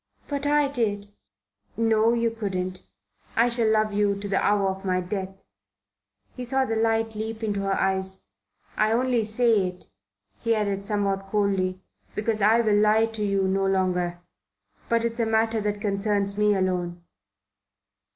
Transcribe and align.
"But 0.27 0.47
I 0.47 0.67
did." 0.67 1.09
"No, 1.77 2.13
you 2.13 2.31
couldn't. 2.31 2.81
I 3.35 3.49
shall 3.49 3.69
love 3.69 3.93
you 3.93 4.15
to 4.15 4.27
the 4.27 4.43
hour 4.43 4.69
of 4.71 4.83
my 4.83 4.99
death." 4.99 5.45
He 6.35 6.43
saw 6.43 6.65
the 6.65 6.75
light 6.75 7.13
leap 7.13 7.43
into 7.43 7.59
her 7.59 7.79
eyes. 7.79 8.25
"I 8.77 8.93
only 8.93 9.21
say 9.21 9.67
it," 9.67 9.91
he 10.39 10.55
added 10.55 10.87
somewhat 10.87 11.29
coldly, 11.29 11.83
"because 12.15 12.41
I 12.41 12.61
will 12.61 12.77
lie 12.79 13.05
to 13.05 13.23
you 13.23 13.43
no 13.47 13.67
longer. 13.67 14.17
But 14.89 15.05
it's 15.05 15.19
a 15.19 15.25
matter 15.27 15.61
that 15.61 15.79
concerns 15.81 16.35
me 16.35 16.55
alone." 16.55 17.03